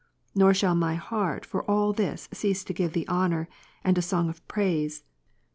[0.33, 3.47] Nor shall my heart for all this cease to give Thee honour,
[3.83, 5.43] and a song of praise, for those c See above, b.